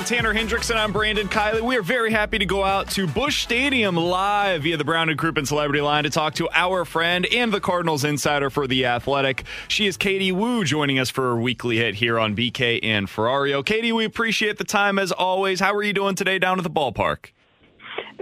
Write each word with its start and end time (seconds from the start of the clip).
Tanner 0.00 0.34
Hendrickson. 0.34 0.76
I'm 0.76 0.92
Brandon 0.92 1.28
Kiley. 1.28 1.60
We 1.62 1.76
are 1.76 1.82
very 1.82 2.10
happy 2.10 2.38
to 2.38 2.44
go 2.44 2.62
out 2.62 2.90
to 2.90 3.06
Busch 3.06 3.42
Stadium 3.42 3.96
live 3.96 4.64
via 4.64 4.76
the 4.76 4.84
Brown 4.84 5.08
and 5.08 5.18
Crouppen 5.18 5.46
Celebrity 5.46 5.80
Line 5.80 6.04
to 6.04 6.10
talk 6.10 6.34
to 6.34 6.48
our 6.52 6.84
friend 6.84 7.26
and 7.32 7.52
the 7.52 7.60
Cardinals 7.60 8.04
insider 8.04 8.50
for 8.50 8.66
the 8.66 8.84
Athletic. 8.84 9.44
She 9.68 9.86
is 9.86 9.96
Katie 9.96 10.32
Woo 10.32 10.64
joining 10.64 10.98
us 10.98 11.08
for 11.08 11.30
a 11.30 11.36
weekly 11.36 11.78
hit 11.78 11.94
here 11.94 12.18
on 12.18 12.36
BK 12.36 12.80
and 12.82 13.06
Ferrario. 13.06 13.64
Katie, 13.64 13.92
we 13.92 14.04
appreciate 14.04 14.58
the 14.58 14.64
time 14.64 14.98
as 14.98 15.12
always. 15.12 15.60
How 15.60 15.74
are 15.74 15.82
you 15.82 15.92
doing 15.92 16.14
today 16.14 16.38
down 16.38 16.58
at 16.58 16.64
the 16.64 16.70
ballpark? 16.70 17.30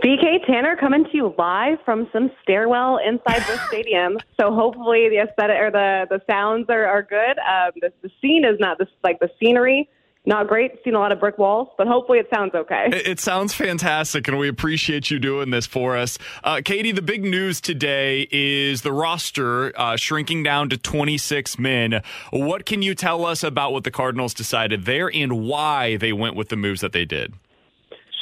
BK 0.03 0.47
Tanner 0.47 0.77
coming 0.77 1.05
to 1.05 1.11
you 1.13 1.35
live 1.39 1.79
from 1.85 2.09
some 2.13 2.31
stairwell 2.43 2.99
inside 2.99 3.41
the 3.49 3.59
stadium. 3.69 4.19
So 4.39 4.55
hopefully 4.55 5.09
the 5.09 5.19
aesthetic 5.19 5.57
or 5.59 5.71
the 5.71 6.07
the 6.11 6.21
sounds 6.31 6.67
are, 6.69 6.87
are 6.87 7.03
good. 7.03 7.39
Um, 7.39 7.73
the, 7.81 7.93
the 8.03 8.11
scene 8.21 8.45
is 8.45 8.61
not 8.61 8.79
this 8.79 8.89
like 9.03 9.19
the 9.21 9.31
scenery 9.41 9.89
not 10.27 10.49
great. 10.49 10.73
Seen 10.85 10.95
a 10.95 10.99
lot 10.99 11.13
of 11.13 11.21
brick 11.21 11.37
walls, 11.37 11.69
but 11.77 11.87
hopefully 11.87 12.19
it 12.19 12.27
sounds 12.33 12.55
okay. 12.55 12.89
It, 12.91 13.07
it 13.07 13.21
sounds 13.21 13.53
fantastic, 13.53 14.27
and 14.27 14.39
we 14.39 14.49
appreciate 14.49 15.11
you 15.11 15.19
doing 15.19 15.51
this 15.51 15.67
for 15.67 15.97
us. 15.97 16.19
Uh, 16.43 16.63
Katie, 16.65 16.93
the 16.93 17.03
big 17.03 17.25
news 17.25 17.61
today 17.61 18.27
is 18.33 18.83
the 18.83 18.93
roster 18.93 19.79
uh, 19.79 19.97
shrinking 19.97 20.43
down 20.43 20.71
to 20.71 20.79
26 20.79 21.59
men. 21.59 22.03
What 22.33 22.65
can 22.65 22.81
you 22.81 22.95
tell 22.95 23.27
us 23.27 23.43
about 23.43 23.73
what 23.73 23.85
the 23.85 23.91
Cardinals 23.91 24.33
decided 24.33 24.87
there 24.87 25.11
and 25.13 25.47
why 25.47 25.97
they 25.97 26.13
went 26.13 26.37
with 26.37 26.49
the 26.49 26.57
moves 26.57 26.81
that 26.81 26.93
they 26.93 27.05
did? 27.05 27.35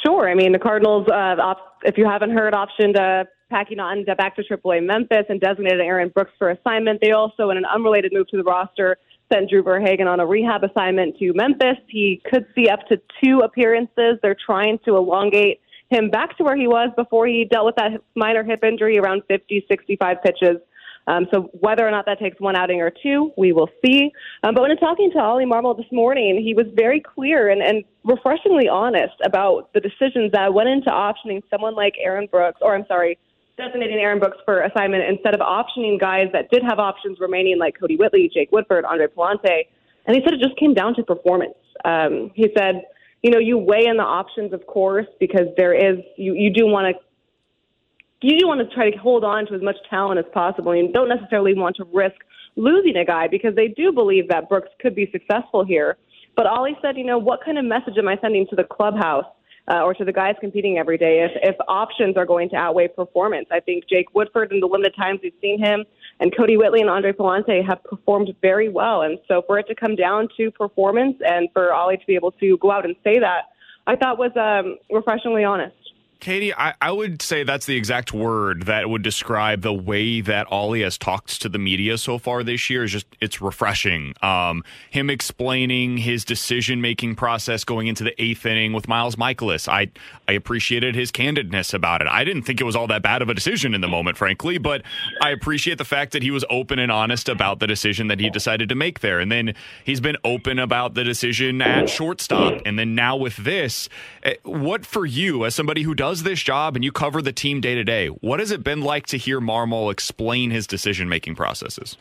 Sure. 0.05 0.29
I 0.29 0.35
mean, 0.35 0.51
the 0.51 0.59
Cardinals, 0.59 1.07
uh, 1.07 1.41
op- 1.41 1.79
if 1.83 1.97
you 1.97 2.05
haven't 2.05 2.31
heard, 2.31 2.53
optioned 2.53 2.99
uh, 2.99 3.23
Packy 3.49 3.75
Naughton 3.75 4.03
back 4.17 4.35
to 4.35 4.43
AAA 4.43 4.85
Memphis 4.85 5.25
and 5.29 5.39
designated 5.39 5.79
Aaron 5.79 6.09
Brooks 6.09 6.31
for 6.37 6.49
assignment. 6.49 6.99
They 7.01 7.11
also, 7.11 7.49
in 7.49 7.57
an 7.57 7.65
unrelated 7.65 8.11
move 8.11 8.27
to 8.29 8.37
the 8.37 8.43
roster, 8.43 8.97
sent 9.31 9.49
Drew 9.49 9.63
Verhagen 9.63 10.07
on 10.07 10.19
a 10.19 10.25
rehab 10.25 10.63
assignment 10.63 11.17
to 11.19 11.33
Memphis. 11.33 11.77
He 11.87 12.21
could 12.29 12.45
see 12.55 12.69
up 12.69 12.87
to 12.87 13.01
two 13.23 13.39
appearances. 13.39 14.19
They're 14.21 14.37
trying 14.45 14.79
to 14.85 14.95
elongate 14.95 15.61
him 15.89 16.09
back 16.09 16.37
to 16.37 16.43
where 16.43 16.55
he 16.55 16.67
was 16.67 16.89
before 16.95 17.27
he 17.27 17.45
dealt 17.45 17.65
with 17.65 17.75
that 17.75 18.01
minor 18.15 18.43
hip 18.43 18.63
injury 18.63 18.97
around 18.97 19.23
50, 19.27 19.65
65 19.69 20.17
pitches. 20.23 20.57
Um, 21.05 21.27
so 21.33 21.49
whether 21.59 21.85
or 21.85 21.91
not 21.91 22.05
that 22.05 22.19
takes 22.19 22.39
one 22.39 22.55
outing 22.55 22.81
or 22.81 22.89
two, 22.89 23.31
we 23.37 23.51
will 23.51 23.69
see. 23.83 24.11
Um, 24.43 24.55
but 24.55 24.61
when 24.61 24.75
talking 24.77 25.11
to 25.11 25.19
Ollie 25.19 25.45
Marmol 25.45 25.75
this 25.75 25.91
morning, 25.91 26.41
he 26.41 26.53
was 26.53 26.65
very 26.73 27.01
clear 27.01 27.49
and, 27.49 27.61
and 27.61 27.83
refreshingly 28.05 28.69
honest 28.69 29.15
about 29.25 29.73
the 29.73 29.81
decisions 29.81 30.31
that 30.31 30.53
went 30.53 30.69
into 30.69 30.89
optioning 30.89 31.41
someone 31.49 31.75
like 31.75 31.95
Aaron 32.01 32.27
Brooks, 32.31 32.59
or 32.61 32.73
I'm 32.73 32.85
sorry, 32.87 33.17
designating 33.57 33.97
Aaron 33.97 34.19
Brooks 34.19 34.37
for 34.45 34.63
assignment 34.63 35.03
instead 35.03 35.33
of 35.33 35.41
optioning 35.41 35.99
guys 35.99 36.27
that 36.33 36.49
did 36.51 36.63
have 36.63 36.79
options 36.79 37.19
remaining, 37.19 37.57
like 37.59 37.77
Kodi 37.79 37.97
Whitley, 37.97 38.29
Jake 38.33 38.51
Woodford, 38.51 38.85
Andre 38.85 39.07
Pallante. 39.07 39.67
And 40.05 40.15
he 40.15 40.21
said 40.23 40.33
it 40.33 40.41
just 40.41 40.57
came 40.57 40.73
down 40.73 40.95
to 40.95 41.03
performance. 41.03 41.53
Um, 41.85 42.31
he 42.35 42.49
said, 42.57 42.83
you 43.21 43.31
know, 43.31 43.39
you 43.39 43.57
weigh 43.57 43.85
in 43.85 43.97
the 43.97 44.03
options, 44.03 44.53
of 44.53 44.65
course, 44.67 45.07
because 45.19 45.47
there 45.55 45.73
is 45.73 45.99
you 46.17 46.33
you 46.33 46.51
do 46.51 46.67
want 46.67 46.95
to 46.95 48.27
you 48.27 48.39
do 48.39 48.47
want 48.47 48.67
to 48.67 48.75
try 48.75 48.89
to 48.89 48.97
hold 48.97 49.23
on 49.23 49.45
to 49.47 49.53
as 49.53 49.61
much 49.61 49.75
talent 49.89 50.19
as 50.19 50.25
possible. 50.33 50.71
And 50.71 50.93
don't 50.93 51.09
necessarily 51.09 51.53
want 51.53 51.75
to 51.77 51.85
risk 51.93 52.15
losing 52.55 52.95
a 52.97 53.05
guy 53.05 53.27
because 53.27 53.55
they 53.55 53.67
do 53.67 53.91
believe 53.91 54.27
that 54.29 54.49
Brooks 54.49 54.69
could 54.81 54.95
be 54.95 55.09
successful 55.11 55.65
here. 55.65 55.97
But 56.35 56.47
Ollie 56.47 56.77
said, 56.81 56.97
you 56.97 57.05
know, 57.05 57.17
what 57.17 57.43
kind 57.43 57.57
of 57.57 57.65
message 57.65 57.97
am 57.97 58.07
I 58.07 58.17
sending 58.21 58.47
to 58.47 58.55
the 58.55 58.63
clubhouse? 58.63 59.25
Uh, 59.71 59.81
or 59.81 59.93
to 59.93 60.03
the 60.03 60.11
guys 60.11 60.35
competing 60.41 60.77
every 60.77 60.97
day 60.97 61.23
if, 61.23 61.31
if 61.41 61.55
options 61.69 62.17
are 62.17 62.25
going 62.25 62.49
to 62.49 62.55
outweigh 62.57 62.89
performance. 62.89 63.47
I 63.49 63.61
think 63.61 63.87
Jake 63.87 64.13
Woodford, 64.13 64.51
in 64.51 64.59
the 64.59 64.67
limited 64.67 64.93
times 64.93 65.21
we've 65.23 65.31
seen 65.39 65.57
him, 65.57 65.85
and 66.19 66.35
Kodi 66.35 66.57
Whitley 66.57 66.81
and 66.81 66.89
Andre 66.89 67.13
Pallante 67.13 67.65
have 67.65 67.81
performed 67.85 68.29
very 68.41 68.67
well. 68.67 69.03
And 69.03 69.19
so 69.25 69.41
for 69.47 69.57
it 69.57 69.67
to 69.67 69.75
come 69.75 69.95
down 69.95 70.27
to 70.35 70.51
performance 70.51 71.15
and 71.25 71.47
for 71.53 71.73
Ollie 71.73 71.95
to 71.95 72.05
be 72.05 72.15
able 72.15 72.33
to 72.33 72.57
go 72.57 72.71
out 72.71 72.83
and 72.83 72.93
say 73.05 73.19
that, 73.19 73.43
I 73.87 73.95
thought 73.95 74.17
was 74.17 74.31
um, 74.35 74.77
refreshingly 74.89 75.45
honest. 75.45 75.82
Katie, 76.23 76.53
I, 76.53 76.73
I, 76.81 76.89
would 76.89 77.21
say 77.21 77.43
that's 77.43 77.65
the 77.65 77.75
exact 77.75 78.13
word 78.13 78.67
that 78.67 78.89
would 78.89 79.01
describe 79.01 79.61
the 79.61 79.73
way 79.73 80.21
that 80.21 80.49
Ollie 80.49 80.81
has 80.81 80.97
talked 80.97 81.41
to 81.41 81.49
the 81.49 81.59
media 81.59 81.97
so 81.97 82.17
far 82.17 82.43
this 82.43 82.69
year. 82.69 82.85
Is 82.85 82.93
just 82.93 83.07
it's 83.19 83.41
refreshing. 83.41 84.13
Um, 84.21 84.63
him 84.89 85.09
explaining 85.09 85.97
his 85.97 86.23
decision 86.23 86.79
making 86.79 87.15
process 87.15 87.65
going 87.65 87.87
into 87.87 88.05
the 88.05 88.21
eighth 88.23 88.45
inning 88.45 88.71
with 88.71 88.87
Miles 88.87 89.17
Mikolas. 89.17 89.67
I 89.67 89.91
I 90.25 90.31
appreciated 90.31 90.95
his 90.95 91.11
candidness 91.11 91.73
about 91.73 92.01
it. 92.01 92.07
I 92.07 92.23
didn't 92.23 92.43
think 92.43 92.61
it 92.61 92.63
was 92.63 92.77
all 92.77 92.87
that 92.87 93.01
bad 93.01 93.21
of 93.21 93.27
a 93.27 93.33
decision 93.33 93.73
in 93.73 93.81
the 93.81 93.89
moment, 93.89 94.15
frankly, 94.15 94.57
but 94.57 94.81
I 95.21 95.31
appreciate 95.31 95.77
the 95.77 95.83
fact 95.83 96.13
that 96.13 96.23
he 96.23 96.31
was 96.31 96.45
open 96.49 96.79
and 96.79 96.89
honest 96.89 97.27
about 97.27 97.59
the 97.59 97.67
decision 97.67 98.07
that 98.07 98.21
he 98.21 98.29
decided 98.29 98.69
to 98.69 98.75
make 98.75 99.01
there. 99.01 99.19
And 99.19 99.29
then 99.29 99.55
he's 99.83 99.99
been 99.99 100.17
open 100.23 100.57
about 100.57 100.93
the 100.93 101.03
decision 101.03 101.61
at 101.61 101.89
shortstop. 101.89 102.61
And 102.65 102.79
then 102.79 102.95
now 102.95 103.17
with 103.17 103.35
this, 103.35 103.89
eh, 104.23 104.35
what 104.43 104.85
for 104.85 105.05
you 105.05 105.43
as 105.43 105.53
somebody 105.53 105.81
who 105.81 105.93
does 105.93 106.12
does 106.13 106.21
this 106.21 106.43
job 106.43 106.75
and 106.75 106.85
you 106.85 106.91
cover 106.91 107.23
the 107.23 107.31
team 107.31 107.59
day 107.59 107.73
to 107.73 107.83
day. 107.83 108.07
What 108.07 108.39
has 108.39 108.51
it 108.51 108.63
been 108.63 108.81
like 108.81 109.07
to 109.07 109.17
hear 109.17 109.41
Marmol 109.41 109.91
explain 109.91 110.51
his 110.51 110.67
decision 110.67 111.09
making 111.09 111.33
processes? 111.33 111.97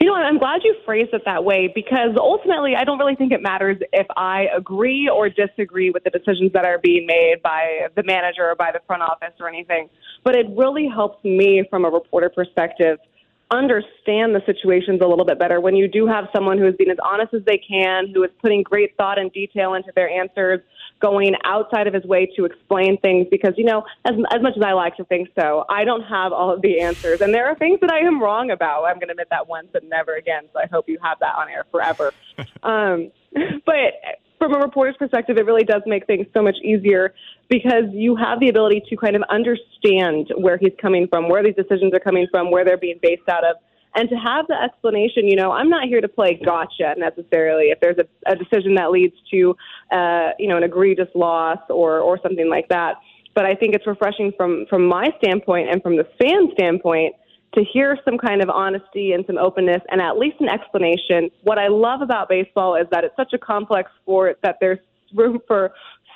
You 0.00 0.08
know, 0.08 0.14
I'm 0.14 0.38
glad 0.38 0.62
you 0.64 0.74
phrased 0.84 1.10
it 1.12 1.22
that 1.26 1.44
way 1.44 1.70
because 1.72 2.16
ultimately, 2.16 2.74
I 2.74 2.82
don't 2.82 2.98
really 2.98 3.14
think 3.14 3.30
it 3.32 3.40
matters 3.40 3.76
if 3.92 4.06
I 4.16 4.46
agree 4.56 5.08
or 5.08 5.28
disagree 5.28 5.90
with 5.90 6.02
the 6.02 6.10
decisions 6.10 6.52
that 6.54 6.64
are 6.64 6.78
being 6.78 7.06
made 7.06 7.36
by 7.40 7.86
the 7.94 8.02
manager 8.02 8.50
or 8.50 8.56
by 8.56 8.72
the 8.72 8.80
front 8.84 9.02
office 9.02 9.34
or 9.38 9.48
anything. 9.48 9.88
But 10.24 10.34
it 10.34 10.46
really 10.56 10.88
helps 10.88 11.22
me 11.22 11.62
from 11.70 11.84
a 11.84 11.88
reporter 11.90 12.30
perspective 12.30 12.98
understand 13.50 14.34
the 14.34 14.42
situations 14.46 15.00
a 15.02 15.06
little 15.06 15.24
bit 15.24 15.38
better 15.38 15.60
when 15.60 15.74
you 15.74 15.88
do 15.88 16.06
have 16.06 16.28
someone 16.34 16.58
who 16.58 16.66
is 16.66 16.74
being 16.76 16.90
as 16.90 16.98
honest 17.04 17.34
as 17.34 17.42
they 17.44 17.58
can, 17.58 18.12
who 18.14 18.22
is 18.22 18.30
putting 18.40 18.62
great 18.62 18.96
thought 18.96 19.18
and 19.18 19.32
detail 19.32 19.74
into 19.74 19.90
their 19.94 20.08
answers, 20.08 20.60
going 21.00 21.34
outside 21.44 21.86
of 21.86 21.94
his 21.94 22.04
way 22.04 22.30
to 22.36 22.44
explain 22.44 22.96
things 22.98 23.26
because, 23.30 23.54
you 23.56 23.64
know, 23.64 23.84
as, 24.04 24.14
as 24.32 24.42
much 24.42 24.54
as 24.56 24.62
I 24.62 24.72
like 24.72 24.96
to 24.96 25.04
think 25.04 25.28
so, 25.38 25.64
I 25.68 25.84
don't 25.84 26.02
have 26.02 26.32
all 26.32 26.52
of 26.52 26.62
the 26.62 26.80
answers. 26.80 27.20
And 27.20 27.34
there 27.34 27.46
are 27.46 27.56
things 27.56 27.80
that 27.80 27.90
I 27.90 28.00
am 28.00 28.22
wrong 28.22 28.50
about. 28.50 28.84
I'm 28.84 28.96
going 28.96 29.08
to 29.08 29.12
admit 29.12 29.28
that 29.30 29.48
once 29.48 29.68
and 29.74 29.88
never 29.88 30.14
again. 30.14 30.44
So 30.52 30.60
I 30.60 30.66
hope 30.66 30.88
you 30.88 30.98
have 31.02 31.18
that 31.20 31.34
on 31.36 31.48
air 31.48 31.64
forever. 31.70 32.12
um, 32.62 33.10
but 33.66 34.20
from 34.40 34.54
a 34.54 34.58
reporter's 34.58 34.96
perspective, 34.96 35.36
it 35.36 35.44
really 35.44 35.64
does 35.64 35.82
make 35.84 36.06
things 36.06 36.26
so 36.34 36.42
much 36.42 36.56
easier 36.64 37.14
because 37.50 37.84
you 37.92 38.16
have 38.16 38.40
the 38.40 38.48
ability 38.48 38.82
to 38.88 38.96
kind 38.96 39.14
of 39.14 39.22
understand 39.28 40.32
where 40.38 40.56
he's 40.56 40.72
coming 40.80 41.06
from, 41.08 41.28
where 41.28 41.42
these 41.44 41.54
decisions 41.54 41.92
are 41.92 42.00
coming 42.00 42.26
from, 42.30 42.50
where 42.50 42.64
they're 42.64 42.78
being 42.78 42.98
based 43.02 43.28
out 43.28 43.44
of. 43.44 43.56
And 43.94 44.08
to 44.08 44.14
have 44.16 44.46
the 44.46 44.54
explanation, 44.54 45.26
you 45.26 45.36
know, 45.36 45.50
I'm 45.52 45.68
not 45.68 45.88
here 45.88 46.00
to 46.00 46.08
play 46.08 46.40
gotcha 46.42 46.94
necessarily. 46.96 47.66
If 47.66 47.80
there's 47.80 47.98
a, 47.98 48.30
a 48.30 48.34
decision 48.34 48.76
that 48.76 48.90
leads 48.90 49.14
to, 49.32 49.54
uh, 49.92 50.30
you 50.38 50.48
know, 50.48 50.56
an 50.56 50.62
egregious 50.62 51.08
loss 51.14 51.58
or 51.68 51.98
or 51.98 52.18
something 52.22 52.48
like 52.48 52.68
that, 52.68 52.94
but 53.34 53.44
I 53.44 53.54
think 53.54 53.74
it's 53.74 53.86
refreshing 53.86 54.32
from 54.36 54.64
from 54.70 54.86
my 54.86 55.08
standpoint 55.22 55.70
and 55.70 55.82
from 55.82 55.96
the 55.96 56.06
fan 56.20 56.48
standpoint 56.54 57.14
to 57.54 57.64
hear 57.64 57.98
some 58.04 58.16
kind 58.16 58.42
of 58.42 58.48
honesty 58.48 59.12
and 59.12 59.24
some 59.26 59.38
openness 59.38 59.82
and 59.90 60.00
at 60.00 60.16
least 60.18 60.36
an 60.40 60.48
explanation. 60.48 61.30
What 61.42 61.58
I 61.58 61.68
love 61.68 62.00
about 62.00 62.28
baseball 62.28 62.76
is 62.76 62.86
that 62.90 63.04
it's 63.04 63.16
such 63.16 63.32
a 63.32 63.38
complex 63.38 63.90
sport 64.02 64.38
that 64.42 64.56
there's 64.60 64.78
room 65.14 65.40
for 65.46 65.72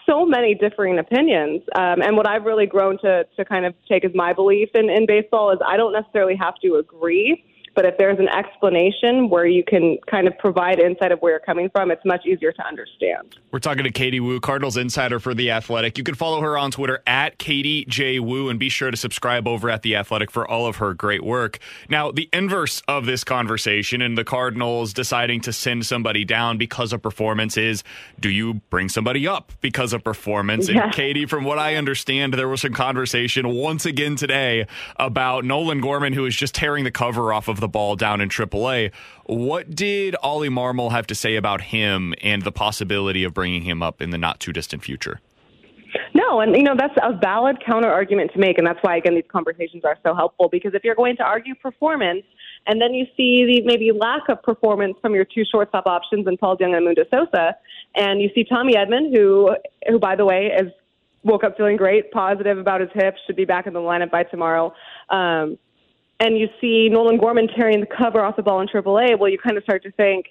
so 0.07 0.25
many 0.25 0.55
differing 0.55 0.99
opinions. 0.99 1.63
Um, 1.75 2.03
and 2.03 2.17
what 2.17 2.29
I've 2.29 2.45
really 2.45 2.67
grown 2.67 2.99
to, 2.99 3.25
to 3.37 3.45
kind 3.45 3.67
of 3.67 3.75
take 3.89 4.05
as 4.05 4.13
my 4.15 4.33
belief 4.33 4.69
in, 4.75 4.91
in 4.91 5.07
baseball 5.07 5.51
is 5.51 5.59
I 5.67 5.77
don't 5.77 5.93
necessarily 5.93 6.37
have 6.37 6.55
to 6.63 6.77
agree 6.77 7.45
but 7.75 7.85
if 7.85 7.97
there's 7.99 8.19
an 8.19 8.29
explanation 8.29 9.29
where 9.29 9.47
you 9.47 9.65
can 9.65 9.99
kind 10.11 10.27
of 10.27 10.37
provide 10.39 10.79
insight 10.79 11.13
of 11.13 11.21
where 11.21 11.33
you're 11.33 11.41
coming 11.41 11.71
from, 11.71 11.91
it's 11.91 12.05
much 12.05 12.27
easier 12.27 12.53
to 12.53 12.67
understand. 12.67 13.37
We're 13.51 13.59
talking 13.59 13.85
to 13.85 13.91
Katie 13.91 14.21
Woo, 14.21 14.41
Cardinals 14.41 14.77
insider 14.77 15.19
for 15.19 15.35
The 15.35 15.51
Athletic. 15.51 15.99
You 15.99 16.05
can 16.05 16.15
follow 16.15 16.41
her 16.41 16.57
on 16.57 16.71
Twitter 16.71 17.03
at 17.07 17.39
Katie 17.39 17.85
J. 17.87 18.21
Woo 18.21 18.49
and 18.49 18.59
be 18.59 18.69
sure 18.69 18.91
to 18.91 18.97
subscribe 18.97 19.49
over 19.49 19.71
at 19.71 19.83
The 19.83 19.97
Athletic 19.97 20.31
for 20.31 20.49
all 20.49 20.67
of 20.67 20.77
her 20.77 20.95
great 20.95 21.25
work. 21.25 21.59
Now, 21.89 22.11
the 22.11 22.29
inverse 22.33 22.83
of 22.89 23.07
this 23.07 23.25
conversation 23.25 24.03
and 24.03 24.17
the 24.17 24.25
Cardinals 24.25 24.93
deciding 24.93 25.41
to 25.43 25.53
send 25.53 25.87
somebody 25.87 26.25
down 26.25 26.59
because 26.59 26.93
of 26.93 27.03
performance 27.03 27.57
is 27.57 27.83
do 28.21 28.31
you 28.31 28.55
bring 28.71 28.89
somebody 28.89 29.27
up 29.27 29.53
because 29.61 29.93
of 29.93 30.05
performance? 30.05 30.69
Yeah. 30.69 30.85
And 30.85 30.93
Katie, 30.93 31.27
from 31.27 31.45
what 31.45 31.59
I 31.59 31.77
understand, 31.77 32.35
there 32.35 32.49
was 32.49 32.61
some 32.61 32.73
conversation 32.73 33.49
once 33.49 33.87
again 33.87 34.17
today 34.17 34.67
about 34.97 35.45
Nolan 35.45 35.81
Gorman, 35.81 36.13
who 36.13 36.27
is 36.27 36.37
just 36.37 36.55
tearing 36.55 36.85
the 36.85 36.91
cover 36.91 37.33
off 37.33 37.49
of 37.49 37.61
the 37.65 37.69
ball 37.69 37.97
down 37.97 38.21
in 38.21 38.29
AAA. 38.29 38.93
What 39.25 39.75
did 39.75 40.15
Ollie 40.23 40.51
Marmol 40.51 40.91
have 40.91 41.07
to 41.07 41.15
say 41.15 41.37
about 41.37 41.63
him 41.63 42.15
and 42.23 42.43
the 42.43 42.53
possibility 42.53 43.25
of 43.25 43.33
bringing 43.33 43.63
him 43.63 43.83
up 43.83 44.03
in 44.03 44.11
the 44.11 44.19
not 44.19 44.39
too 44.39 44.53
distant 44.53 44.85
future? 44.85 45.21
No, 46.13 46.41
and 46.41 46.55
you 46.55 46.63
know 46.63 46.75
that's 46.77 46.95
a 47.03 47.17
valid 47.17 47.57
counter 47.65 47.91
argument 47.91 48.33
to 48.35 48.39
make, 48.39 48.59
and 48.59 48.67
that's 48.67 48.79
why 48.83 48.97
again 48.97 49.15
these 49.15 49.25
conversations 49.29 49.85
are 49.85 49.97
so 50.03 50.15
helpful 50.15 50.49
because 50.49 50.75
if 50.75 50.85
you're 50.85 50.95
going 50.95 51.17
to 51.17 51.23
argue 51.23 51.55
performance, 51.55 52.25
and 52.67 52.81
then 52.81 52.95
you 52.95 53.07
see 53.17 53.45
the 53.47 53.63
maybe 53.65 53.91
lack 53.93 54.23
of 54.29 54.43
performance 54.43 54.97
from 55.01 55.15
your 55.15 55.25
two 55.25 55.45
shortstop 55.51 55.87
options 55.87 56.27
in 56.27 56.37
Paul 56.37 56.57
DeJong 56.57 56.77
and 56.77 56.85
Mundo 56.85 57.05
Sosa, 57.11 57.57
and 57.95 58.21
you 58.21 58.31
see 58.35 58.45
Tommy 58.45 58.75
Edman, 58.75 59.15
who 59.15 59.57
who 59.89 59.99
by 59.99 60.17
the 60.17 60.25
way 60.25 60.51
is 60.57 60.71
woke 61.25 61.43
up 61.43 61.57
feeling 61.57 61.77
great, 61.77 62.11
positive 62.13 62.59
about 62.59 62.81
his 62.81 62.91
hips, 62.95 63.19
should 63.27 63.37
be 63.37 63.45
back 63.45 63.67
in 63.67 63.73
the 63.73 63.81
lineup 63.81 64.11
by 64.11 64.23
tomorrow. 64.25 64.73
Um, 65.09 65.59
and 66.21 66.39
you 66.39 66.49
see 66.61 66.89
Nolan 66.89 67.19
Gorman 67.19 67.49
tearing 67.49 67.81
the 67.81 67.87
cover 67.87 68.25
off 68.25 68.37
the 68.37 68.43
ball 68.43 68.61
in 68.61 68.69
AAA, 68.69 69.19
well, 69.19 69.31
you 69.31 69.39
kind 69.39 69.57
of 69.57 69.65
start 69.65 69.83
to 69.83 69.93
think, 69.93 70.27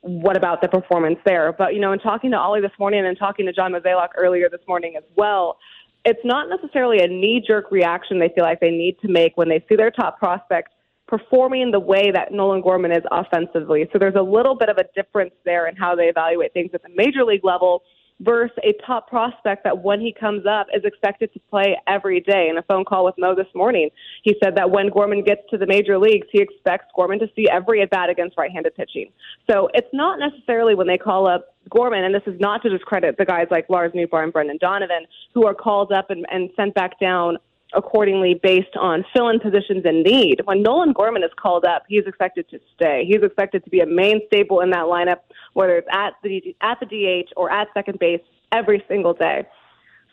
what 0.00 0.36
about 0.36 0.60
the 0.60 0.68
performance 0.68 1.18
there? 1.24 1.52
But, 1.52 1.74
you 1.74 1.80
know, 1.80 1.92
in 1.92 1.98
talking 1.98 2.30
to 2.32 2.38
Ollie 2.38 2.60
this 2.60 2.72
morning 2.78 3.06
and 3.06 3.18
talking 3.18 3.46
to 3.46 3.52
John 3.52 3.72
Mozeliak 3.72 4.10
earlier 4.16 4.48
this 4.48 4.60
morning 4.68 4.94
as 4.96 5.04
well, 5.16 5.58
it's 6.04 6.20
not 6.24 6.48
necessarily 6.48 6.98
a 7.00 7.08
knee 7.08 7.42
jerk 7.44 7.70
reaction 7.70 8.18
they 8.18 8.28
feel 8.34 8.44
like 8.44 8.60
they 8.60 8.70
need 8.70 8.98
to 9.00 9.08
make 9.08 9.36
when 9.36 9.48
they 9.48 9.64
see 9.68 9.76
their 9.76 9.90
top 9.90 10.18
prospect 10.18 10.70
performing 11.06 11.70
the 11.70 11.80
way 11.80 12.10
that 12.10 12.32
Nolan 12.32 12.60
Gorman 12.60 12.92
is 12.92 13.02
offensively. 13.10 13.88
So 13.92 13.98
there's 13.98 14.14
a 14.14 14.22
little 14.22 14.54
bit 14.54 14.68
of 14.68 14.78
a 14.78 14.84
difference 14.94 15.32
there 15.44 15.66
in 15.66 15.76
how 15.76 15.94
they 15.94 16.04
evaluate 16.04 16.52
things 16.52 16.70
at 16.74 16.82
the 16.82 16.88
major 16.94 17.24
league 17.24 17.44
level 17.44 17.82
versus 18.20 18.56
a 18.62 18.72
top 18.86 19.08
prospect 19.08 19.64
that 19.64 19.82
when 19.82 20.00
he 20.00 20.12
comes 20.12 20.46
up 20.46 20.66
is 20.74 20.84
expected 20.84 21.32
to 21.32 21.40
play 21.50 21.76
every 21.86 22.20
day. 22.20 22.48
In 22.48 22.56
a 22.58 22.62
phone 22.62 22.84
call 22.84 23.04
with 23.04 23.14
Mo 23.18 23.34
this 23.34 23.46
morning, 23.54 23.90
he 24.22 24.36
said 24.42 24.56
that 24.56 24.70
when 24.70 24.88
Gorman 24.88 25.24
gets 25.24 25.42
to 25.50 25.58
the 25.58 25.66
major 25.66 25.98
leagues, 25.98 26.26
he 26.30 26.40
expects 26.40 26.86
Gorman 26.94 27.18
to 27.18 27.26
see 27.34 27.48
every 27.50 27.82
at 27.82 27.90
bat 27.90 28.10
against 28.10 28.38
right 28.38 28.50
handed 28.50 28.74
pitching. 28.76 29.10
So 29.50 29.68
it's 29.74 29.88
not 29.92 30.18
necessarily 30.18 30.74
when 30.74 30.86
they 30.86 30.98
call 30.98 31.26
up 31.26 31.54
Gorman, 31.70 32.04
and 32.04 32.14
this 32.14 32.22
is 32.26 32.38
not 32.40 32.62
to 32.62 32.70
discredit 32.70 33.16
the 33.18 33.24
guys 33.24 33.46
like 33.50 33.68
Lars 33.68 33.92
Nootbaar 33.92 34.22
and 34.22 34.32
Brendan 34.32 34.58
Donovan, 34.58 35.06
who 35.32 35.46
are 35.46 35.54
called 35.54 35.92
up 35.92 36.10
and, 36.10 36.24
and 36.30 36.50
sent 36.56 36.74
back 36.74 37.00
down 37.00 37.38
accordingly 37.72 38.38
based 38.42 38.76
on 38.78 39.04
fill 39.12 39.28
in 39.28 39.40
positions 39.40 39.84
in 39.84 40.02
need. 40.02 40.40
When 40.44 40.62
Nolan 40.62 40.92
Gorman 40.92 41.22
is 41.24 41.30
called 41.40 41.64
up, 41.64 41.84
he's 41.88 42.04
expected 42.06 42.48
to 42.50 42.60
stay. 42.74 43.04
He's 43.06 43.22
expected 43.22 43.64
to 43.64 43.70
be 43.70 43.80
a 43.80 43.86
main 43.86 44.20
staple 44.26 44.60
in 44.60 44.70
that 44.70 44.84
lineup, 44.84 45.20
whether 45.54 45.76
it's 45.76 45.88
at 45.90 46.14
the 46.22 46.54
at 46.60 46.78
the 46.80 46.86
DH 46.86 47.32
or 47.36 47.50
at 47.50 47.68
second 47.74 47.98
base 47.98 48.20
every 48.52 48.84
single 48.88 49.14
day. 49.14 49.46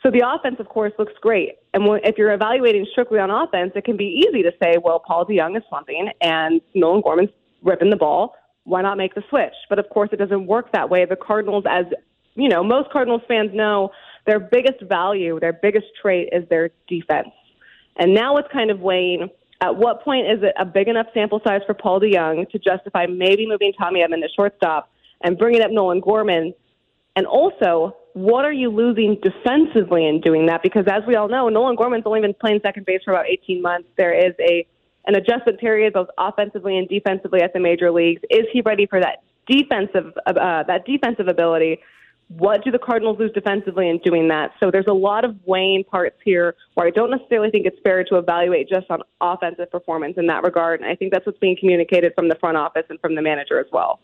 So 0.03 0.09
the 0.09 0.23
offense, 0.27 0.55
of 0.59 0.67
course, 0.67 0.93
looks 0.97 1.13
great. 1.21 1.57
And 1.73 1.83
if 2.03 2.17
you're 2.17 2.33
evaluating 2.33 2.87
strictly 2.91 3.19
on 3.19 3.29
offense, 3.29 3.73
it 3.75 3.85
can 3.85 3.97
be 3.97 4.25
easy 4.27 4.41
to 4.41 4.51
say, 4.61 4.77
well, 4.83 4.99
Paul 4.99 5.25
DeJong 5.25 5.55
is 5.57 5.63
slumping 5.69 6.09
and 6.21 6.59
Nolan 6.73 7.01
Gorman's 7.01 7.29
ripping 7.61 7.91
the 7.91 7.97
ball. 7.97 8.35
Why 8.63 8.81
not 8.81 8.97
make 8.97 9.13
the 9.13 9.23
switch? 9.29 9.53
But 9.69 9.77
of 9.77 9.89
course, 9.89 10.09
it 10.11 10.17
doesn't 10.17 10.47
work 10.47 10.71
that 10.71 10.89
way. 10.89 11.05
The 11.05 11.15
Cardinals, 11.15 11.65
as 11.69 11.85
you 12.33 12.49
know, 12.49 12.63
most 12.63 12.89
Cardinals 12.91 13.21
fans 13.27 13.51
know, 13.53 13.91
their 14.25 14.39
biggest 14.39 14.81
value, 14.83 15.39
their 15.39 15.53
biggest 15.53 15.87
trait 16.01 16.29
is 16.31 16.47
their 16.49 16.69
defense. 16.87 17.29
And 18.01 18.15
now 18.15 18.37
it's 18.37 18.47
kind 18.51 18.71
of 18.71 18.79
weighing 18.79 19.29
at 19.61 19.75
what 19.75 20.03
point 20.03 20.25
is 20.25 20.41
it 20.41 20.55
a 20.59 20.65
big 20.65 20.87
enough 20.87 21.05
sample 21.13 21.39
size 21.45 21.61
for 21.67 21.75
Paul 21.75 22.01
DeJong 22.01 22.49
to 22.49 22.57
justify 22.57 23.05
maybe 23.05 23.45
moving 23.47 23.73
Tommy 23.77 23.99
Edman 23.99 24.21
to 24.21 24.29
shortstop 24.35 24.89
and 25.23 25.37
bringing 25.37 25.61
up 25.61 25.69
Nolan 25.69 25.99
Gorman? 25.99 26.55
And 27.15 27.27
also, 27.27 27.95
what 28.13 28.43
are 28.43 28.51
you 28.51 28.71
losing 28.71 29.21
defensively 29.21 30.07
in 30.07 30.19
doing 30.19 30.47
that? 30.47 30.63
Because 30.63 30.85
as 30.89 31.03
we 31.07 31.15
all 31.15 31.29
know, 31.29 31.47
Nolan 31.49 31.75
Gorman's 31.75 32.07
only 32.07 32.21
been 32.21 32.33
playing 32.33 32.61
second 32.63 32.87
base 32.87 33.01
for 33.05 33.13
about 33.13 33.27
18 33.27 33.61
months. 33.61 33.87
There 33.97 34.13
is 34.13 34.33
a 34.39 34.65
an 35.05 35.15
adjustment 35.15 35.59
period 35.59 35.93
both 35.93 36.07
offensively 36.17 36.77
and 36.77 36.89
defensively 36.89 37.41
at 37.41 37.53
the 37.53 37.59
major 37.59 37.91
leagues. 37.91 38.21
Is 38.31 38.45
he 38.51 38.61
ready 38.61 38.87
for 38.87 38.99
that 38.99 39.21
defensive 39.47 40.13
uh, 40.25 40.63
that 40.63 40.85
defensive 40.87 41.27
ability 41.27 41.79
what 42.37 42.63
do 42.63 42.71
the 42.71 42.79
Cardinals 42.79 43.19
lose 43.19 43.31
defensively 43.33 43.89
in 43.89 43.97
doing 43.99 44.27
that? 44.29 44.51
So 44.59 44.71
there's 44.71 44.85
a 44.87 44.93
lot 44.93 45.25
of 45.25 45.35
weighing 45.45 45.83
parts 45.83 46.15
here 46.23 46.55
where 46.75 46.87
I 46.87 46.89
don't 46.89 47.11
necessarily 47.11 47.49
think 47.49 47.65
it's 47.65 47.79
fair 47.83 48.03
to 48.05 48.17
evaluate 48.17 48.69
just 48.69 48.89
on 48.89 49.01
offensive 49.19 49.69
performance 49.69 50.15
in 50.17 50.27
that 50.27 50.43
regard. 50.43 50.79
And 50.81 50.89
I 50.89 50.95
think 50.95 51.11
that's 51.11 51.25
what's 51.25 51.39
being 51.39 51.57
communicated 51.59 52.13
from 52.15 52.29
the 52.29 52.35
front 52.35 52.57
office 52.57 52.85
and 52.89 52.99
from 53.01 53.15
the 53.15 53.21
manager 53.21 53.59
as 53.59 53.67
well. 53.71 53.99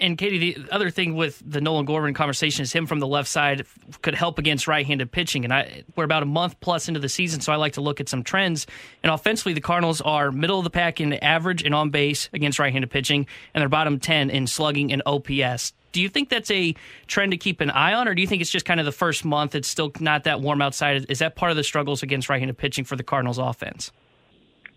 And 0.00 0.18
Katie, 0.18 0.54
the 0.54 0.70
other 0.70 0.90
thing 0.90 1.14
with 1.14 1.42
the 1.44 1.60
Nolan 1.60 1.86
Gorman 1.86 2.12
conversation 2.12 2.62
is 2.62 2.72
him 2.72 2.86
from 2.86 2.98
the 2.98 3.06
left 3.06 3.28
side 3.28 3.64
could 4.02 4.14
help 4.14 4.38
against 4.38 4.68
right-handed 4.68 5.10
pitching. 5.10 5.44
And 5.44 5.52
I, 5.52 5.84
we're 5.96 6.04
about 6.04 6.22
a 6.22 6.26
month 6.26 6.60
plus 6.60 6.88
into 6.88 7.00
the 7.00 7.08
season, 7.08 7.40
so 7.40 7.52
I 7.52 7.56
like 7.56 7.72
to 7.74 7.80
look 7.80 8.00
at 8.00 8.08
some 8.08 8.22
trends. 8.22 8.66
And 9.02 9.10
offensively, 9.10 9.54
the 9.54 9.60
Cardinals 9.60 10.00
are 10.02 10.30
middle 10.30 10.58
of 10.58 10.64
the 10.64 10.70
pack 10.70 11.00
in 11.00 11.14
average 11.14 11.62
and 11.62 11.74
on 11.74 11.90
base 11.90 12.28
against 12.32 12.58
right-handed 12.58 12.90
pitching, 12.90 13.26
and 13.54 13.62
they're 13.62 13.68
bottom 13.68 13.98
ten 13.98 14.30
in 14.30 14.46
slugging 14.46 14.92
and 14.92 15.02
OPS. 15.06 15.72
Do 15.92 16.02
you 16.02 16.10
think 16.10 16.28
that's 16.28 16.50
a 16.50 16.74
trend 17.06 17.32
to 17.32 17.38
keep 17.38 17.62
an 17.62 17.70
eye 17.70 17.94
on, 17.94 18.08
or 18.08 18.14
do 18.14 18.20
you 18.20 18.28
think 18.28 18.42
it's 18.42 18.50
just 18.50 18.66
kind 18.66 18.78
of 18.78 18.84
the 18.84 18.92
first 18.92 19.24
month? 19.24 19.54
It's 19.54 19.68
still 19.68 19.90
not 20.00 20.24
that 20.24 20.42
warm 20.42 20.60
outside. 20.60 21.06
Is 21.08 21.20
that 21.20 21.34
part 21.34 21.50
of 21.50 21.56
the 21.56 21.64
struggles 21.64 22.02
against 22.02 22.28
right-handed 22.28 22.58
pitching 22.58 22.84
for 22.84 22.94
the 22.94 23.02
Cardinals' 23.02 23.38
offense? 23.38 23.90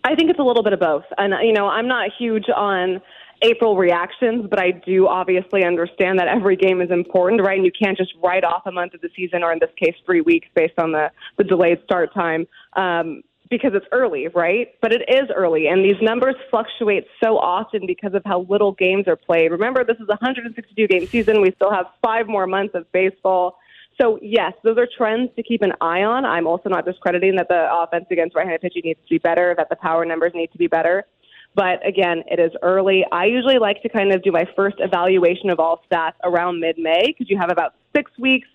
I 0.03 0.15
think 0.15 0.29
it's 0.29 0.39
a 0.39 0.43
little 0.43 0.63
bit 0.63 0.73
of 0.73 0.79
both. 0.79 1.03
And 1.17 1.33
you 1.45 1.53
know, 1.53 1.67
I'm 1.67 1.87
not 1.87 2.09
huge 2.17 2.45
on 2.55 3.01
April 3.41 3.75
reactions, 3.75 4.45
but 4.49 4.59
I 4.59 4.71
do 4.71 5.07
obviously 5.07 5.63
understand 5.63 6.19
that 6.19 6.27
every 6.27 6.55
game 6.55 6.81
is 6.81 6.91
important, 6.91 7.41
right? 7.41 7.57
And 7.57 7.65
you 7.65 7.71
can't 7.71 7.97
just 7.97 8.13
write 8.23 8.43
off 8.43 8.63
a 8.65 8.71
month 8.71 8.93
of 8.93 9.01
the 9.01 9.09
season, 9.15 9.43
or 9.43 9.51
in 9.51 9.59
this 9.59 9.71
case, 9.81 9.95
three 10.05 10.21
weeks, 10.21 10.47
based 10.55 10.77
on 10.77 10.91
the 10.91 11.11
the 11.37 11.43
delayed 11.43 11.79
start 11.83 12.13
time. 12.13 12.47
Um, 12.73 13.23
because 13.49 13.71
it's 13.73 13.85
early, 13.91 14.29
right? 14.29 14.69
But 14.81 14.93
it 14.93 15.01
is 15.09 15.29
early, 15.35 15.67
and 15.67 15.83
these 15.83 16.01
numbers 16.01 16.35
fluctuate 16.49 17.05
so 17.21 17.37
often 17.37 17.85
because 17.85 18.13
of 18.13 18.23
how 18.25 18.45
little 18.49 18.71
games 18.71 19.07
are 19.07 19.17
played. 19.17 19.51
Remember, 19.51 19.83
this 19.83 19.97
is 19.97 20.07
a 20.07 20.15
162 20.21 20.87
game 20.87 21.05
season. 21.07 21.41
We 21.41 21.51
still 21.51 21.71
have 21.71 21.87
five 22.01 22.27
more 22.27 22.47
months 22.47 22.73
of 22.75 22.89
baseball. 22.93 23.57
So, 23.99 24.17
yes, 24.21 24.53
those 24.63 24.77
are 24.77 24.87
trends 24.97 25.31
to 25.35 25.43
keep 25.43 25.61
an 25.63 25.73
eye 25.81 26.03
on. 26.03 26.25
I'm 26.25 26.47
also 26.47 26.69
not 26.69 26.85
discrediting 26.85 27.35
that 27.35 27.49
the 27.49 27.67
offense 27.69 28.05
against 28.09 28.35
right 28.35 28.45
handed 28.45 28.61
pitching 28.61 28.83
needs 28.85 28.99
to 29.01 29.09
be 29.09 29.17
better, 29.17 29.53
that 29.57 29.67
the 29.69 29.75
power 29.75 30.05
numbers 30.05 30.31
need 30.33 30.51
to 30.53 30.57
be 30.57 30.67
better. 30.67 31.05
But 31.53 31.85
again, 31.85 32.23
it 32.27 32.39
is 32.39 32.51
early. 32.61 33.05
I 33.11 33.25
usually 33.25 33.59
like 33.59 33.81
to 33.81 33.89
kind 33.89 34.13
of 34.13 34.23
do 34.23 34.31
my 34.31 34.45
first 34.55 34.77
evaluation 34.79 35.49
of 35.49 35.59
all 35.59 35.83
stats 35.91 36.13
around 36.23 36.59
mid 36.59 36.77
May 36.77 37.07
because 37.07 37.29
you 37.29 37.37
have 37.37 37.51
about 37.51 37.73
six 37.95 38.09
weeks 38.17 38.47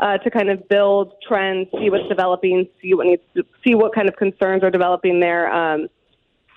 uh, 0.00 0.18
to 0.18 0.30
kind 0.30 0.48
of 0.48 0.66
build 0.68 1.12
trends, 1.26 1.68
see 1.72 1.90
what's 1.90 2.08
developing, 2.08 2.66
see 2.80 2.94
what 2.94 3.06
needs 3.06 3.22
to, 3.36 3.44
see 3.66 3.74
what 3.74 3.94
kind 3.94 4.08
of 4.08 4.16
concerns 4.16 4.62
are 4.62 4.70
developing 4.70 5.20
there. 5.20 5.52
Um, 5.52 5.88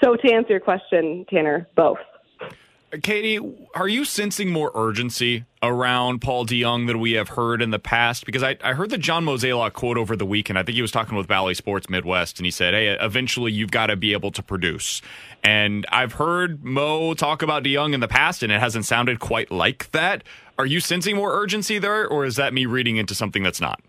so 0.03 0.15
to 0.15 0.33
answer 0.33 0.51
your 0.51 0.59
question, 0.59 1.25
Tanner, 1.29 1.67
both. 1.75 1.97
Katie, 3.03 3.39
are 3.73 3.87
you 3.87 4.03
sensing 4.03 4.49
more 4.49 4.69
urgency 4.75 5.45
around 5.63 6.19
Paul 6.19 6.45
DeJong 6.45 6.87
than 6.87 6.99
we 6.99 7.13
have 7.13 7.29
heard 7.29 7.61
in 7.61 7.69
the 7.71 7.79
past? 7.79 8.25
Because 8.25 8.43
I, 8.43 8.57
I 8.61 8.73
heard 8.73 8.89
the 8.89 8.97
John 8.97 9.23
Mozeliak 9.23 9.73
quote 9.73 9.97
over 9.97 10.17
the 10.17 10.25
weekend. 10.25 10.59
I 10.59 10.63
think 10.63 10.75
he 10.75 10.81
was 10.81 10.91
talking 10.91 11.17
with 11.17 11.25
Bally 11.25 11.53
Sports 11.53 11.89
Midwest, 11.89 12.37
and 12.37 12.45
he 12.45 12.51
said, 12.51 12.73
"Hey, 12.73 12.97
eventually 12.99 13.51
you've 13.53 13.71
got 13.71 13.87
to 13.87 13.95
be 13.95 14.11
able 14.11 14.31
to 14.31 14.43
produce." 14.43 15.01
And 15.41 15.85
I've 15.89 16.13
heard 16.13 16.65
Mo 16.65 17.13
talk 17.13 17.41
about 17.41 17.63
DeJong 17.63 17.93
in 17.93 18.01
the 18.01 18.09
past, 18.09 18.43
and 18.43 18.51
it 18.51 18.59
hasn't 18.59 18.85
sounded 18.85 19.21
quite 19.21 19.51
like 19.51 19.89
that. 19.91 20.23
Are 20.59 20.65
you 20.65 20.81
sensing 20.81 21.15
more 21.15 21.31
urgency 21.41 21.79
there, 21.79 22.05
or 22.05 22.25
is 22.25 22.35
that 22.35 22.53
me 22.53 22.65
reading 22.65 22.97
into 22.97 23.15
something 23.15 23.41
that's 23.41 23.61
not? 23.61 23.79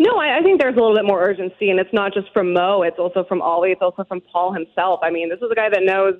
No, 0.00 0.16
I, 0.16 0.38
I 0.38 0.42
think 0.42 0.60
there's 0.60 0.76
a 0.76 0.80
little 0.80 0.96
bit 0.96 1.04
more 1.04 1.22
urgency, 1.22 1.70
and 1.70 1.78
it's 1.78 1.92
not 1.92 2.14
just 2.14 2.32
from 2.32 2.52
Mo. 2.52 2.82
It's 2.82 2.98
also 2.98 3.24
from 3.24 3.42
Ollie. 3.42 3.70
It's 3.70 3.82
also 3.82 4.04
from 4.04 4.20
Paul 4.20 4.52
himself. 4.52 5.00
I 5.02 5.10
mean, 5.10 5.28
this 5.28 5.38
is 5.38 5.50
a 5.50 5.54
guy 5.54 5.68
that 5.68 5.82
knows 5.84 6.14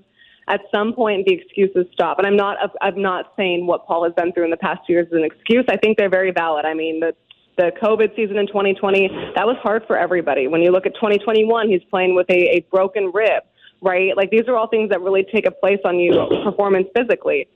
at 0.49 0.63
some 0.75 0.93
point 0.93 1.27
the 1.27 1.35
excuses 1.35 1.87
stop. 1.93 2.19
And 2.19 2.27
I'm 2.27 2.37
not 2.37 2.57
I'm 2.81 3.01
not 3.01 3.33
saying 3.37 3.67
what 3.67 3.87
Paul 3.87 4.05
has 4.05 4.13
been 4.15 4.33
through 4.33 4.45
in 4.45 4.51
the 4.51 4.57
past 4.57 4.81
two 4.87 4.95
years 4.95 5.07
is 5.09 5.13
an 5.13 5.25
excuse. 5.25 5.65
I 5.69 5.77
think 5.77 5.99
they're 5.99 6.11
very 6.11 6.33
valid. 6.33 6.65
I 6.65 6.75
mean, 6.75 7.01
the 7.01 7.15
the 7.57 7.73
COVID 7.83 8.15
season 8.17 8.39
in 8.39 8.47
2020 8.47 9.09
that 9.37 9.47
was 9.47 9.57
hard 9.63 9.85
for 9.87 9.97
everybody. 9.97 10.47
When 10.47 10.63
you 10.63 10.71
look 10.71 10.87
at 10.87 10.95
2021, 10.95 11.69
he's 11.69 11.83
playing 11.91 12.15
with 12.15 12.29
a, 12.31 12.57
a 12.57 12.67
broken 12.71 13.11
rib, 13.13 13.43
right? 13.83 14.17
Like 14.17 14.31
these 14.31 14.49
are 14.49 14.57
all 14.57 14.69
things 14.69 14.91
that 14.91 15.01
really 15.01 15.25
take 15.33 15.47
a 15.47 15.51
place 15.51 15.81
on 15.85 15.99
you 15.99 16.13
performance 16.45 16.89
physically. 16.97 17.49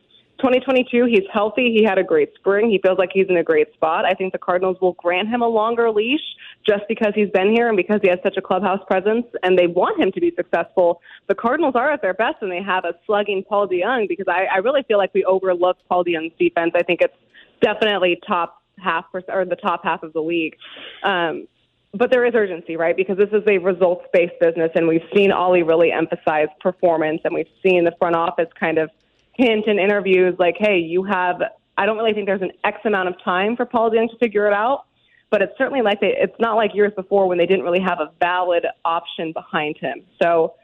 2022, 0.42 1.04
he's 1.04 1.22
healthy. 1.32 1.72
He 1.72 1.84
had 1.84 1.98
a 1.98 2.02
great 2.02 2.34
spring. 2.34 2.68
He 2.68 2.80
feels 2.82 2.98
like 2.98 3.10
he's 3.14 3.28
in 3.28 3.36
a 3.36 3.44
great 3.44 3.72
spot. 3.74 4.04
I 4.04 4.12
think 4.12 4.32
the 4.32 4.40
Cardinals 4.40 4.76
will 4.80 4.94
grant 4.94 5.28
him 5.28 5.40
a 5.40 5.46
longer 5.46 5.88
leash 5.88 6.20
just 6.66 6.82
because 6.88 7.12
he's 7.14 7.30
been 7.30 7.52
here 7.52 7.68
and 7.68 7.76
because 7.76 8.00
he 8.02 8.08
has 8.08 8.18
such 8.24 8.36
a 8.36 8.42
clubhouse 8.42 8.80
presence 8.88 9.24
and 9.44 9.56
they 9.56 9.68
want 9.68 10.00
him 10.00 10.10
to 10.10 10.20
be 10.20 10.32
successful. 10.34 11.00
The 11.28 11.36
Cardinals 11.36 11.74
are 11.76 11.92
at 11.92 12.02
their 12.02 12.12
best 12.12 12.40
when 12.40 12.50
they 12.50 12.60
have 12.60 12.84
a 12.84 12.94
slugging 13.06 13.44
Paul 13.48 13.68
DeJong 13.68 14.08
because 14.08 14.26
I, 14.28 14.46
I 14.52 14.56
really 14.58 14.82
feel 14.82 14.98
like 14.98 15.14
we 15.14 15.24
overlook 15.24 15.76
Paul 15.88 16.04
DeJong's 16.04 16.34
defense. 16.40 16.72
I 16.74 16.82
think 16.82 17.02
it's 17.02 17.14
definitely 17.60 18.20
top 18.26 18.60
half 18.78 19.04
or 19.12 19.44
the 19.44 19.56
top 19.56 19.84
half 19.84 20.02
of 20.02 20.12
the 20.12 20.22
league. 20.22 20.56
Um, 21.04 21.46
but 21.94 22.10
there 22.10 22.24
is 22.24 22.34
urgency, 22.34 22.76
right? 22.76 22.96
Because 22.96 23.16
this 23.16 23.28
is 23.32 23.42
a 23.46 23.58
results 23.58 24.06
based 24.12 24.34
business, 24.40 24.72
and 24.74 24.88
we've 24.88 25.06
seen 25.14 25.30
Ollie 25.30 25.62
really 25.62 25.92
emphasize 25.92 26.48
performance, 26.60 27.20
and 27.24 27.32
we've 27.32 27.46
seen 27.62 27.84
the 27.84 27.92
front 27.98 28.16
office 28.16 28.48
kind 28.58 28.78
of 28.78 28.90
hint 29.34 29.66
in 29.66 29.78
interviews 29.78 30.34
like, 30.38 30.56
hey, 30.58 30.78
you 30.78 31.04
have, 31.04 31.42
I 31.76 31.86
don't 31.86 31.96
really 31.96 32.12
think 32.12 32.26
there's 32.26 32.42
an 32.42 32.52
X 32.64 32.78
amount 32.84 33.08
of 33.08 33.14
time 33.24 33.56
for 33.56 33.64
Paul 33.64 33.90
to 33.90 34.08
figure 34.20 34.46
it 34.46 34.52
out, 34.52 34.84
but 35.30 35.42
it's 35.42 35.56
certainly 35.56 35.82
like 35.82 36.00
they, 36.00 36.14
it's 36.16 36.38
not 36.38 36.56
like 36.56 36.74
years 36.74 36.92
before 36.94 37.26
when 37.26 37.38
they 37.38 37.46
didn't 37.46 37.64
really 37.64 37.80
have 37.80 38.00
a 38.00 38.12
valid 38.20 38.66
option 38.84 39.32
behind 39.32 39.76
him. 39.78 40.02
So, 40.22 40.54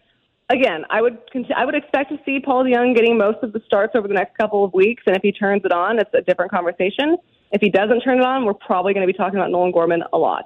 again, 0.51 0.85
I 0.91 1.01
would 1.01 1.19
I 1.57 1.65
would 1.65 1.75
expect 1.75 2.11
to 2.11 2.19
see 2.25 2.41
Paul 2.41 2.65
DeJong 2.65 2.95
getting 2.95 3.17
most 3.17 3.39
of 3.43 3.53
the 3.53 3.61
starts 3.67 3.95
over 3.95 4.09
the 4.09 4.15
next 4.15 4.37
couple 4.37 4.65
of 4.65 4.73
weeks, 4.75 5.03
and 5.07 5.17
if 5.17 5.23
he 5.23 5.33
turns 5.33 5.63
it 5.65 5.73
on, 5.73 5.99
it's 5.99 6.13
a 6.15 6.23
different 6.23 6.51
conversation. 6.51 7.17
If 7.51 7.63
he 7.63 7.71
doesn't 7.71 8.01
turn 8.01 8.19
it 8.19 8.25
on, 8.25 8.45
we're 8.45 8.55
probably 8.55 8.93
going 8.93 9.07
to 9.07 9.11
be 9.11 9.17
talking 9.17 9.39
about 9.39 9.51
Nolan 9.51 9.73
Gorman 9.73 10.03
a 10.13 10.19
lot. 10.19 10.45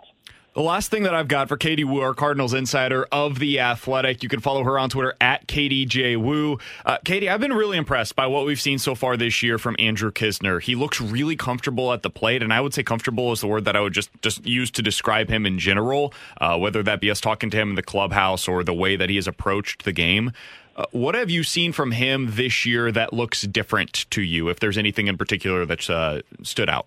The 0.54 0.60
last 0.60 0.90
thing 0.90 1.04
that 1.04 1.14
I've 1.14 1.28
got 1.28 1.48
for 1.48 1.56
Katie 1.56 1.82
Woo, 1.82 2.00
our 2.00 2.12
Cardinals 2.12 2.52
insider 2.52 3.06
of 3.10 3.38
The 3.38 3.58
Athletic, 3.58 4.22
you 4.22 4.28
can 4.28 4.40
follow 4.40 4.64
her 4.64 4.78
on 4.78 4.90
Twitter 4.90 5.14
at 5.18 5.46
Katie 5.46 5.86
J. 5.86 6.14
Woo. 6.14 6.58
Uh, 6.84 6.98
Katie, 7.06 7.30
I've 7.30 7.40
been 7.40 7.54
really 7.54 7.78
impressed 7.78 8.14
by 8.14 8.26
what 8.26 8.44
we've 8.44 8.60
seen 8.60 8.78
so 8.78 8.94
far 8.94 9.16
this 9.16 9.42
year 9.42 9.56
from 9.56 9.76
Andrew 9.78 10.10
Knizner. 10.10 10.60
He 10.60 10.74
looks 10.74 11.00
really 11.00 11.36
comfortable 11.36 11.90
at 11.90 12.02
the 12.02 12.10
plate, 12.10 12.42
and 12.42 12.52
I 12.52 12.60
would 12.60 12.74
say 12.74 12.82
comfortable 12.82 13.32
is 13.32 13.40
the 13.40 13.46
word 13.46 13.64
that 13.64 13.76
I 13.76 13.80
would 13.80 13.94
just, 13.94 14.10
just 14.20 14.44
use 14.44 14.70
to 14.72 14.82
describe 14.82 15.30
him 15.30 15.46
in 15.46 15.58
general, 15.58 16.12
uh, 16.38 16.58
whether 16.58 16.82
that 16.82 17.00
be 17.00 17.10
us 17.10 17.22
talking 17.22 17.48
to 17.48 17.56
him 17.56 17.70
in 17.70 17.76
the 17.76 17.82
clubhouse 17.82 18.46
or 18.46 18.62
the 18.62 18.74
way 18.74 18.94
that 18.94 19.08
he 19.08 19.16
has 19.16 19.26
approached 19.26 19.86
the 19.86 19.92
game. 19.92 20.32
Uh, 20.76 20.84
what 20.90 21.14
have 21.14 21.30
you 21.30 21.44
seen 21.44 21.72
from 21.72 21.92
him 21.92 22.28
this 22.32 22.66
year 22.66 22.92
that 22.92 23.14
looks 23.14 23.40
different 23.40 24.04
to 24.10 24.20
you, 24.20 24.50
if 24.50 24.60
there's 24.60 24.76
anything 24.76 25.06
in 25.06 25.16
particular 25.16 25.64
that's 25.64 25.88
uh, 25.88 26.20
stood 26.42 26.68
out? 26.68 26.86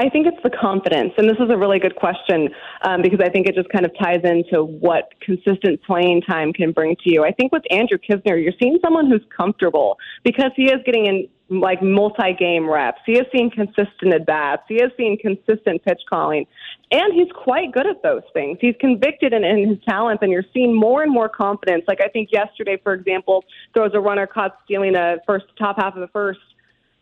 I 0.00 0.08
think 0.08 0.26
it's 0.26 0.42
the 0.42 0.48
confidence, 0.48 1.12
and 1.18 1.28
this 1.28 1.36
is 1.38 1.50
a 1.50 1.58
really 1.58 1.78
good 1.78 1.94
question 1.94 2.48
um, 2.80 3.02
because 3.02 3.20
I 3.22 3.28
think 3.28 3.46
it 3.46 3.54
just 3.54 3.68
kind 3.68 3.84
of 3.84 3.92
ties 4.02 4.22
into 4.24 4.64
what 4.64 5.12
consistent 5.20 5.82
playing 5.82 6.22
time 6.22 6.54
can 6.54 6.72
bring 6.72 6.96
to 7.04 7.12
you. 7.12 7.22
I 7.22 7.32
think 7.32 7.52
with 7.52 7.64
Andrew 7.70 7.98
Knizner, 7.98 8.42
you're 8.42 8.54
seeing 8.58 8.78
someone 8.82 9.10
who's 9.10 9.20
comfortable 9.36 9.98
because 10.24 10.52
he 10.56 10.72
is 10.72 10.78
getting 10.86 11.04
in 11.04 11.28
like 11.50 11.82
multi-game 11.82 12.66
reps. 12.66 13.00
He 13.04 13.18
is 13.18 13.26
seeing 13.30 13.50
consistent 13.50 14.14
at 14.14 14.24
bats. 14.24 14.62
He 14.68 14.76
is 14.76 14.90
seeing 14.96 15.18
consistent 15.20 15.84
pitch 15.84 16.00
calling, 16.08 16.46
and 16.90 17.12
he's 17.12 17.30
quite 17.34 17.70
good 17.72 17.86
at 17.86 18.02
those 18.02 18.22
things. 18.32 18.56
He's 18.58 18.76
convicted 18.80 19.34
in, 19.34 19.44
in 19.44 19.68
his 19.68 19.78
talents, 19.86 20.22
and 20.22 20.32
you're 20.32 20.46
seeing 20.54 20.74
more 20.74 21.02
and 21.02 21.12
more 21.12 21.28
confidence. 21.28 21.84
Like 21.86 22.00
I 22.02 22.08
think 22.08 22.30
yesterday, 22.32 22.78
for 22.82 22.94
example, 22.94 23.44
throws 23.74 23.90
a 23.92 24.00
runner 24.00 24.26
caught 24.26 24.56
stealing 24.64 24.94
a 24.94 25.16
first 25.26 25.44
top 25.58 25.76
half 25.76 25.94
of 25.94 26.00
the 26.00 26.08
first 26.08 26.40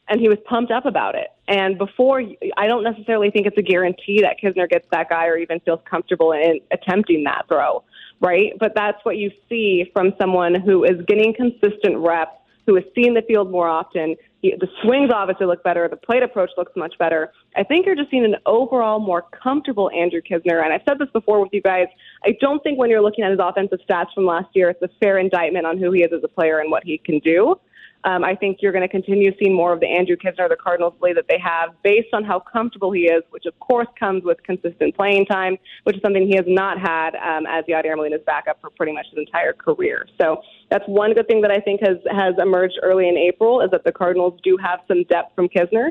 and 0.08 0.20
he 0.20 0.28
was 0.28 0.38
pumped 0.44 0.72
up 0.72 0.86
about 0.86 1.14
it. 1.14 1.28
And 1.46 1.78
before, 1.78 2.22
I 2.56 2.66
don't 2.66 2.82
necessarily 2.82 3.30
think 3.30 3.46
it's 3.46 3.58
a 3.58 3.62
guarantee 3.62 4.20
that 4.22 4.36
Knizner 4.42 4.68
gets 4.68 4.86
that 4.90 5.08
guy 5.08 5.26
or 5.26 5.36
even 5.36 5.60
feels 5.60 5.80
comfortable 5.88 6.32
in 6.32 6.60
attempting 6.70 7.24
that 7.24 7.44
throw, 7.48 7.84
right? 8.20 8.52
But 8.58 8.74
that's 8.74 8.98
what 9.04 9.16
you 9.16 9.30
see 9.48 9.90
from 9.92 10.12
someone 10.20 10.60
who 10.60 10.84
is 10.84 11.00
getting 11.06 11.34
consistent 11.34 11.98
reps, 11.98 12.36
who 12.66 12.76
is 12.76 12.84
seeing 12.94 13.14
the 13.14 13.22
field 13.22 13.50
more 13.50 13.68
often. 13.68 14.14
He, 14.42 14.54
the 14.58 14.68
swings 14.82 15.10
obviously 15.12 15.46
look 15.46 15.64
better. 15.64 15.88
The 15.88 15.96
plate 15.96 16.22
approach 16.22 16.50
looks 16.56 16.72
much 16.76 16.94
better. 16.98 17.32
I 17.56 17.64
think 17.64 17.86
you're 17.86 17.96
just 17.96 18.10
seeing 18.10 18.24
an 18.24 18.36
overall 18.46 19.00
more 19.00 19.22
comfortable 19.42 19.90
Andrew 19.90 20.20
Knizner. 20.20 20.62
And 20.62 20.72
I've 20.72 20.82
said 20.88 20.98
this 20.98 21.08
before 21.12 21.40
with 21.40 21.50
you 21.52 21.62
guys. 21.62 21.86
I 22.24 22.36
don't 22.40 22.62
think 22.62 22.78
when 22.78 22.90
you're 22.90 23.02
looking 23.02 23.24
at 23.24 23.30
his 23.30 23.40
offensive 23.42 23.80
stats 23.88 24.12
from 24.14 24.26
last 24.26 24.48
year, 24.54 24.68
it's 24.68 24.82
a 24.82 24.88
fair 25.00 25.18
indictment 25.18 25.66
on 25.66 25.78
who 25.78 25.92
he 25.92 26.02
is 26.02 26.12
as 26.12 26.22
a 26.22 26.28
player 26.28 26.60
and 26.60 26.70
what 26.70 26.84
he 26.84 26.98
can 26.98 27.18
do. 27.20 27.58
Um, 28.04 28.24
I 28.24 28.34
think 28.34 28.58
you're 28.60 28.72
going 28.72 28.82
to 28.82 28.88
continue 28.88 29.32
seeing 29.38 29.54
more 29.54 29.72
of 29.72 29.80
the 29.80 29.86
Andrew 29.86 30.16
Knizner, 30.16 30.48
the 30.48 30.56
Cardinals 30.56 30.94
play 30.98 31.12
that 31.12 31.26
they 31.28 31.38
have, 31.38 31.70
based 31.82 32.08
on 32.12 32.24
how 32.24 32.40
comfortable 32.40 32.92
he 32.92 33.02
is, 33.02 33.22
which 33.30 33.44
of 33.46 33.58
course 33.58 33.88
comes 33.98 34.22
with 34.24 34.42
consistent 34.44 34.94
playing 34.96 35.26
time, 35.26 35.56
which 35.84 35.96
is 35.96 36.02
something 36.02 36.26
he 36.26 36.36
has 36.36 36.44
not 36.46 36.78
had 36.78 37.16
um, 37.16 37.46
as 37.46 37.64
Yadier 37.64 37.96
Molina's 37.96 38.22
backup 38.24 38.60
for 38.60 38.70
pretty 38.70 38.92
much 38.92 39.06
his 39.10 39.18
entire 39.18 39.52
career. 39.52 40.06
So 40.20 40.42
that's 40.70 40.84
one 40.86 41.12
good 41.12 41.26
thing 41.26 41.40
that 41.42 41.50
I 41.50 41.58
think 41.58 41.80
has 41.80 41.98
has 42.10 42.34
emerged 42.38 42.78
early 42.82 43.08
in 43.08 43.16
April 43.16 43.60
is 43.60 43.70
that 43.72 43.84
the 43.84 43.92
Cardinals 43.92 44.38
do 44.42 44.56
have 44.56 44.80
some 44.86 45.04
depth 45.04 45.34
from 45.34 45.48
Knizner. 45.48 45.90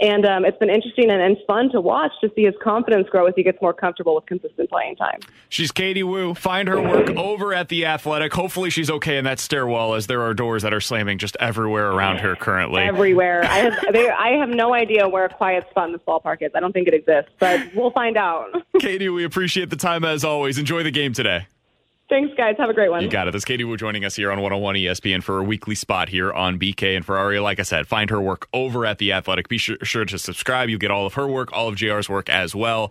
And 0.00 0.26
um, 0.26 0.44
it's 0.44 0.58
been 0.58 0.70
interesting 0.70 1.10
and, 1.10 1.22
and, 1.22 1.36
fun 1.46 1.70
to 1.70 1.80
watch 1.80 2.10
to 2.22 2.30
see 2.34 2.42
his 2.42 2.54
confidence 2.62 3.08
grow 3.08 3.26
as 3.26 3.34
he 3.36 3.42
gets 3.42 3.60
more 3.62 3.72
comfortable 3.72 4.14
with 4.14 4.26
consistent 4.26 4.68
playing 4.68 4.96
time. 4.96 5.20
She's 5.48 5.70
Katie 5.70 6.02
Woo. 6.02 6.34
Find 6.34 6.66
her 6.66 6.80
work 6.80 7.10
over 7.10 7.54
at 7.54 7.68
The 7.68 7.86
Athletic. 7.86 8.32
Hopefully, 8.32 8.70
she's 8.70 8.90
okay 8.90 9.16
in 9.16 9.24
that 9.24 9.38
stairwell 9.38 9.94
as 9.94 10.08
there 10.08 10.22
are 10.22 10.34
doors 10.34 10.62
that 10.62 10.74
are 10.74 10.80
slamming 10.80 11.18
just 11.18 11.36
everywhere 11.38 11.90
around 11.90 12.18
her 12.18 12.34
currently. 12.34 12.82
Everywhere. 12.82 13.44
I 13.44 13.58
have, 13.58 13.74
they, 13.92 14.08
I 14.08 14.30
have 14.38 14.48
no 14.48 14.74
idea 14.74 15.08
where 15.08 15.24
a 15.24 15.32
quiet 15.32 15.68
spot 15.70 15.86
in 15.86 15.92
this 15.92 16.02
ballpark 16.06 16.42
is. 16.42 16.50
I 16.54 16.60
don't 16.60 16.72
think 16.72 16.88
it 16.88 16.94
exists, 16.94 17.30
but 17.38 17.60
we'll 17.74 17.92
find 17.92 18.16
out. 18.16 18.50
Katie, 18.80 19.08
we 19.08 19.24
appreciate 19.24 19.70
the 19.70 19.76
time 19.76 20.04
as 20.04 20.24
always. 20.24 20.58
Enjoy 20.58 20.82
the 20.82 20.90
game 20.90 21.12
today. 21.12 21.46
Thanks, 22.12 22.34
guys. 22.36 22.56
Have 22.58 22.68
a 22.68 22.74
great 22.74 22.90
one. 22.90 23.02
You 23.02 23.08
got 23.08 23.26
it. 23.26 23.30
This 23.30 23.46
Katie 23.46 23.64
Woo 23.64 23.78
joining 23.78 24.04
us 24.04 24.14
here 24.16 24.30
on 24.30 24.36
101 24.36 24.74
ESPN 24.74 25.22
for 25.22 25.38
a 25.38 25.42
weekly 25.42 25.74
spot 25.74 26.10
here 26.10 26.30
on 26.30 26.58
BK 26.58 26.94
and 26.94 27.06
Ferrario. 27.06 27.42
Like 27.42 27.58
I 27.58 27.62
said, 27.62 27.86
find 27.86 28.10
her 28.10 28.20
work 28.20 28.48
over 28.52 28.84
at 28.84 28.98
The 28.98 29.14
Athletic. 29.14 29.48
Be 29.48 29.56
sure, 29.56 29.78
sure 29.82 30.04
to 30.04 30.18
subscribe. 30.18 30.68
You 30.68 30.76
get 30.76 30.90
all 30.90 31.06
of 31.06 31.14
her 31.14 31.26
work, 31.26 31.54
all 31.54 31.68
of 31.68 31.76
JR's 31.76 32.10
work 32.10 32.28
as 32.28 32.54
well. 32.54 32.90